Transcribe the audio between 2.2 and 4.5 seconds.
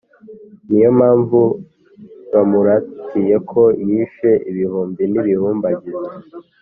bamuratiye ko yishe